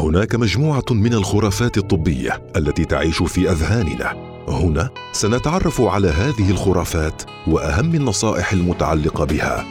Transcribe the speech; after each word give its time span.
هناك 0.00 0.34
مجموعة 0.34 0.84
من 0.90 1.14
الخرافات 1.14 1.78
الطبية 1.78 2.42
التي 2.56 2.84
تعيش 2.84 3.22
في 3.22 3.50
أذهاننا. 3.50 4.16
هنا 4.48 4.90
سنتعرف 5.12 5.80
على 5.80 6.08
هذه 6.08 6.50
الخرافات 6.50 7.22
وأهم 7.46 7.94
النصائح 7.94 8.52
المتعلقة 8.52 9.24
بها. 9.24 9.66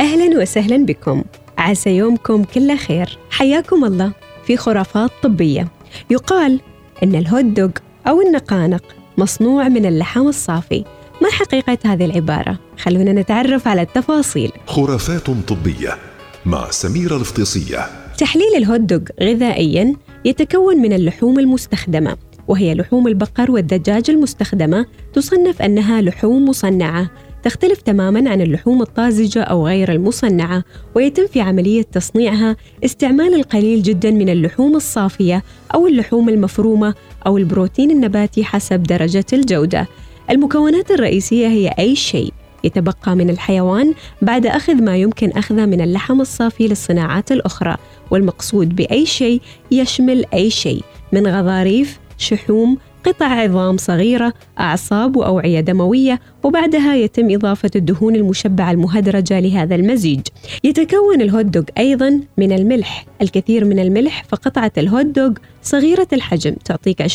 أهلا 0.00 0.42
وسهلا 0.42 0.86
بكم. 0.86 1.22
عسى 1.58 1.96
يومكم 1.96 2.44
كله 2.44 2.76
خير. 2.76 3.18
حياكم 3.30 3.84
الله 3.84 4.12
في 4.46 4.56
خرافات 4.56 5.10
طبية. 5.22 5.68
يقال 6.10 6.60
إن 7.02 7.14
الهوت 7.14 7.44
دوغ 7.44 7.70
أو 8.08 8.20
النقانق 8.20 8.82
مصنوع 9.18 9.68
من 9.68 9.86
اللحم 9.86 10.28
الصافي. 10.28 10.84
ما 11.22 11.30
حقيقة 11.30 11.78
هذه 11.84 12.04
العبارة؟ 12.04 12.58
خلونا 12.78 13.12
نتعرف 13.12 13.68
على 13.68 13.82
التفاصيل. 13.82 14.52
خرافات 14.66 15.30
طبية 15.30 15.98
مع 16.46 16.70
سميره 16.70 17.16
الفطيسيه 17.16 18.03
تحليل 18.18 18.56
الهوت 18.56 18.80
دوغ 18.80 19.00
غذائيا 19.22 19.94
يتكون 20.24 20.76
من 20.76 20.92
اللحوم 20.92 21.38
المستخدمة 21.38 22.16
وهي 22.48 22.74
لحوم 22.74 23.08
البقر 23.08 23.50
والدجاج 23.50 24.10
المستخدمة 24.10 24.86
تصنف 25.12 25.62
أنها 25.62 26.02
لحوم 26.02 26.48
مصنعة. 26.48 27.10
تختلف 27.42 27.80
تماما 27.82 28.30
عن 28.30 28.40
اللحوم 28.40 28.82
الطازجة 28.82 29.42
أو 29.42 29.66
غير 29.66 29.92
المصنعة 29.92 30.64
ويتم 30.94 31.26
في 31.26 31.40
عملية 31.40 31.82
تصنيعها 31.82 32.56
استعمال 32.84 33.34
القليل 33.34 33.82
جدا 33.82 34.10
من 34.10 34.28
اللحوم 34.28 34.76
الصافية 34.76 35.42
أو 35.74 35.86
اللحوم 35.86 36.28
المفرومة 36.28 36.94
أو 37.26 37.36
البروتين 37.38 37.90
النباتي 37.90 38.44
حسب 38.44 38.82
درجة 38.82 39.26
الجودة. 39.32 39.88
المكونات 40.30 40.90
الرئيسية 40.90 41.48
هي 41.48 41.68
أي 41.78 41.96
شيء. 41.96 42.33
يتبقى 42.64 43.16
من 43.16 43.30
الحيوان 43.30 43.94
بعد 44.22 44.46
أخذ 44.46 44.74
ما 44.74 44.96
يمكن 44.96 45.30
أخذه 45.30 45.66
من 45.66 45.80
اللحم 45.80 46.20
الصافي 46.20 46.68
للصناعات 46.68 47.32
الأخرى. 47.32 47.76
والمقصود 48.10 48.76
بأي 48.76 49.06
شيء 49.06 49.40
يشمل 49.70 50.24
أي 50.34 50.50
شيء 50.50 50.82
من 51.12 51.26
غضاريف 51.26 51.98
شحوم 52.18 52.78
قطع 53.04 53.26
عظام 53.26 53.76
صغيرة 53.76 54.32
أعصاب 54.60 55.16
وأوعية 55.16 55.60
دموية 55.60 56.20
وبعدها 56.42 56.94
يتم 56.94 57.34
إضافة 57.34 57.70
الدهون 57.76 58.16
المشبعة 58.16 58.70
المهدرجة 58.70 59.40
لهذا 59.40 59.74
المزيج. 59.74 60.20
يتكون 60.64 61.20
الهوت 61.20 61.44
دوغ 61.44 61.64
أيضا 61.78 62.20
من 62.38 62.52
الملح. 62.52 63.06
الكثير 63.22 63.64
من 63.64 63.78
الملح 63.78 64.24
فقطعة 64.28 64.72
الهوت 64.78 65.06
دوغ 65.06 65.32
صغيرة 65.62 66.08
الحجم 66.12 66.54
تعطيك 66.64 67.02
20% 67.02 67.06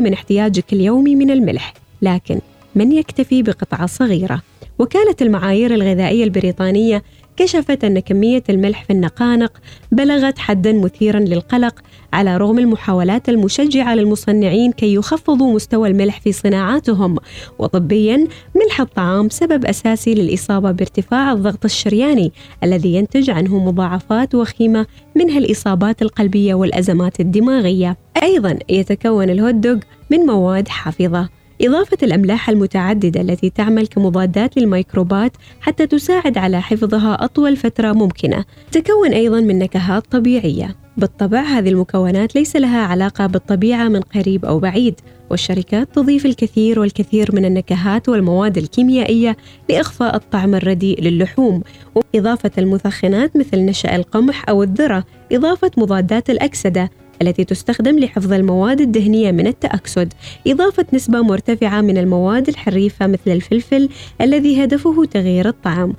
من 0.00 0.12
احتياجك 0.12 0.72
اليومي 0.72 1.14
من 1.14 1.30
الملح. 1.30 1.74
لكن 2.02 2.40
من 2.74 2.92
يكتفي 2.92 3.42
بقطعة 3.42 3.86
صغيرة؟ 3.86 4.42
وكالة 4.78 5.16
المعايير 5.22 5.74
الغذائية 5.74 6.24
البريطانية 6.24 7.02
كشفت 7.36 7.84
أن 7.84 7.98
كمية 7.98 8.42
الملح 8.48 8.84
في 8.84 8.92
النقانق 8.92 9.52
بلغت 9.92 10.38
حدا 10.38 10.72
مثيرا 10.72 11.20
للقلق 11.20 11.74
على 12.12 12.36
رغم 12.36 12.58
المحاولات 12.58 13.28
المشجعة 13.28 13.94
للمصنعين 13.94 14.72
كي 14.72 14.94
يخفضوا 14.94 15.54
مستوى 15.54 15.88
الملح 15.88 16.20
في 16.20 16.32
صناعاتهم. 16.32 17.16
وطبيا 17.58 18.26
ملح 18.54 18.80
الطعام 18.80 19.28
سبب 19.28 19.64
أساسي 19.64 20.14
للإصابة 20.14 20.70
بارتفاع 20.70 21.32
الضغط 21.32 21.64
الشرياني 21.64 22.32
الذي 22.64 22.94
ينتج 22.94 23.30
عنه 23.30 23.64
مضاعفات 23.64 24.34
وخيمة 24.34 24.86
منها 25.16 25.38
الإصابات 25.38 26.02
القلبية 26.02 26.54
والأزمات 26.54 27.20
الدماغية. 27.20 27.96
أيضا 28.22 28.58
يتكون 28.68 29.30
الهوت 29.30 29.54
دوغ 29.54 29.78
من 30.10 30.18
مواد 30.18 30.68
حافظة. 30.68 31.37
إضافة 31.62 31.98
الأملاح 32.02 32.48
المتعددة 32.48 33.20
التي 33.20 33.50
تعمل 33.50 33.86
كمضادات 33.86 34.58
للميكروبات 34.58 35.32
حتى 35.60 35.86
تساعد 35.86 36.38
على 36.38 36.62
حفظها 36.62 37.24
أطول 37.24 37.56
فترة 37.56 37.92
ممكنة. 37.92 38.44
تكون 38.72 39.12
أيضا 39.12 39.40
من 39.40 39.58
نكهات 39.58 40.06
طبيعية. 40.06 40.76
بالطبع 40.96 41.40
هذه 41.40 41.68
المكونات 41.68 42.34
ليس 42.34 42.56
لها 42.56 42.80
علاقة 42.80 43.26
بالطبيعة 43.26 43.88
من 43.88 44.00
قريب 44.00 44.44
أو 44.44 44.58
بعيد 44.58 45.00
والشركات 45.30 45.94
تضيف 45.94 46.26
الكثير 46.26 46.80
والكثير 46.80 47.34
من 47.34 47.44
النكهات 47.44 48.08
والمواد 48.08 48.58
الكيميائية 48.58 49.36
لإخفاء 49.70 50.16
الطعم 50.16 50.54
الرديء 50.54 51.02
للحوم. 51.02 51.62
وإضافة 51.94 52.50
المثخنات 52.58 53.36
مثل 53.36 53.58
نشأ 53.58 53.96
القمح 53.96 54.48
أو 54.48 54.62
الذرة 54.62 55.04
إضافة 55.32 55.70
مضادات 55.76 56.30
الأكسدة. 56.30 56.90
التي 57.22 57.44
تستخدم 57.44 57.98
لحفظ 57.98 58.32
المواد 58.32 58.80
الدهنية 58.80 59.32
من 59.32 59.46
التأكسد. 59.46 60.12
إضافة 60.46 60.86
نسبة 60.92 61.22
مرتفعة 61.22 61.80
من 61.80 61.98
المواد 61.98 62.48
الحريفة 62.48 63.06
مثل 63.06 63.30
الفلفل 63.30 63.88
الذي 64.20 64.64
هدفه 64.64 65.04
تغيير 65.04 65.48
الطعم 65.48 65.94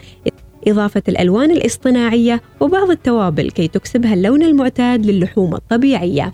إضافة 0.68 1.04
الألوان 1.10 1.52
الاصطناعية 1.52 2.42
وبعض 2.60 2.90
التوابل 2.90 3.52
كي 3.52 3.68
تكسبها 3.68 4.14
اللون 4.14 4.44
المعتاد 4.44 5.06
للحوم 5.06 5.56
الطبيعية. 5.56 6.34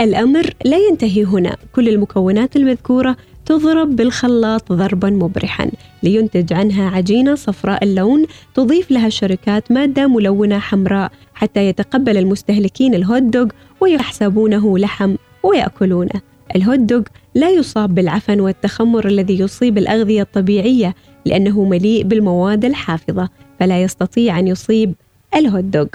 الأمر 0.00 0.50
لا 0.64 0.76
ينتهي 0.76 1.24
هنا. 1.24 1.56
كل 1.74 1.88
المكونات 1.88 2.56
المذكورة 2.56 3.16
تضرب 3.46 3.96
بالخلاط 3.96 4.72
ضربا 4.72 5.10
مبرحا 5.10 5.70
لينتج 6.02 6.52
عنها 6.52 6.90
عجينة 6.90 7.34
صفراء 7.34 7.84
اللون 7.84 8.26
تضيف 8.54 8.90
لها 8.90 9.06
الشركات 9.06 9.72
مادة 9.72 10.06
ملونة 10.06 10.58
حمراء 10.58 11.12
حتى 11.34 11.68
يتقبل 11.68 12.16
المستهلكين 12.16 12.94
الهوت 12.94 13.22
دوغ 13.22 13.46
ويحسبونه 13.80 14.78
لحم 14.78 15.14
ويأكلونه. 15.42 16.20
الهوت 16.56 16.78
دوغ 16.78 17.02
لا 17.34 17.50
يصاب 17.50 17.94
بالعفن 17.94 18.40
والتخمر 18.40 19.06
الذي 19.08 19.38
يصيب 19.40 19.78
الأغذية 19.78 20.22
الطبيعية 20.22 20.94
لأنه 21.24 21.64
مليء 21.64 22.02
بالمواد 22.02 22.64
الحافظة 22.64 23.28
فلا 23.60 23.82
يستطيع 23.82 24.38
أن 24.38 24.48
يصيب 24.48 24.94
الهوت 25.34 25.64
دوغ. 25.64 25.86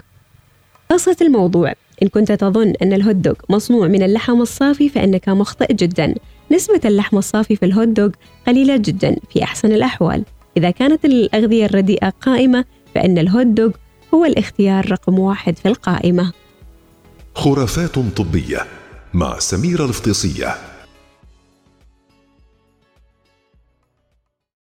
قصة 0.91 1.17
الموضوع. 1.21 1.73
إن 2.03 2.07
كنت 2.07 2.31
تظن 2.31 2.73
أن 2.81 2.93
الهوت 2.93 3.15
دوغ 3.15 3.35
مصنوع 3.49 3.87
من 3.87 4.03
اللحم 4.03 4.41
الصافي 4.41 4.89
فإنك 4.89 5.29
مخطئ 5.29 5.73
جدا. 5.73 6.15
نسبة 6.51 6.81
اللحم 6.85 7.17
الصافي 7.17 7.55
في 7.55 7.65
الهوت 7.65 7.87
دوغ 7.87 8.09
قليلة 8.47 8.77
جدا 8.77 9.15
في 9.33 9.43
أحسن 9.43 9.71
الأحوال. 9.71 10.25
إذا 10.57 10.71
كانت 10.71 11.05
الأغذية 11.05 11.65
الرديئة 11.65 12.09
قائمة 12.09 12.65
فإن 12.95 13.17
الهوت 13.17 13.45
دوغ 13.45 13.71
هو 14.13 14.25
الاختيار 14.25 14.91
رقم 14.91 15.19
واحد 15.19 15.57
في 15.57 15.67
القائمة. 15.67 16.33
خرافات 17.35 17.99
طبية 17.99 18.65
مع 19.13 19.39
سميرة 19.39 19.85
الفطيسية 19.85 20.55